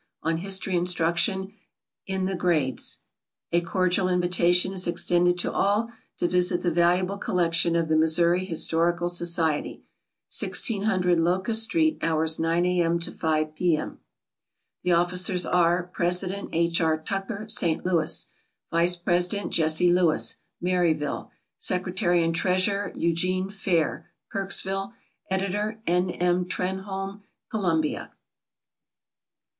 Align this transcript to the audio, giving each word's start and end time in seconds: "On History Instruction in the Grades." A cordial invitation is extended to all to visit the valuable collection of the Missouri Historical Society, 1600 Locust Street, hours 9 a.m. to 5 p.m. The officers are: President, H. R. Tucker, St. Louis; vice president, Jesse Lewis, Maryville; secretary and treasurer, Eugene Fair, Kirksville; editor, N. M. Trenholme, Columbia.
"On 0.23 0.37
History 0.37 0.75
Instruction 0.75 1.53
in 2.07 2.25
the 2.25 2.33
Grades." 2.33 3.01
A 3.51 3.61
cordial 3.61 4.09
invitation 4.09 4.73
is 4.73 4.87
extended 4.87 5.37
to 5.37 5.51
all 5.51 5.91
to 6.17 6.27
visit 6.27 6.63
the 6.63 6.71
valuable 6.71 7.19
collection 7.19 7.75
of 7.75 7.87
the 7.87 7.95
Missouri 7.95 8.43
Historical 8.43 9.07
Society, 9.07 9.83
1600 10.35 11.19
Locust 11.19 11.61
Street, 11.61 11.99
hours 12.01 12.39
9 12.39 12.65
a.m. 12.65 12.97
to 12.97 13.11
5 13.11 13.53
p.m. 13.53 13.99
The 14.81 14.93
officers 14.93 15.45
are: 15.45 15.83
President, 15.83 16.49
H. 16.51 16.81
R. 16.81 16.97
Tucker, 16.99 17.45
St. 17.47 17.85
Louis; 17.85 18.25
vice 18.71 18.95
president, 18.95 19.53
Jesse 19.53 19.93
Lewis, 19.93 20.37
Maryville; 20.59 21.29
secretary 21.59 22.23
and 22.23 22.33
treasurer, 22.33 22.91
Eugene 22.95 23.51
Fair, 23.51 24.09
Kirksville; 24.33 24.93
editor, 25.29 25.79
N. 25.85 26.09
M. 26.09 26.45
Trenholme, 26.45 27.21
Columbia. 27.51 28.11